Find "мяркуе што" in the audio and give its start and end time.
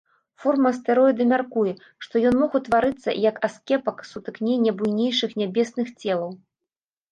1.31-2.15